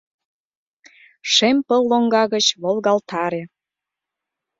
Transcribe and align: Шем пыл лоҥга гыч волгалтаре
Шем 1.33 1.57
пыл 1.67 1.81
лоҥга 1.89 2.23
гыч 2.33 2.45
волгалтаре 2.61 3.43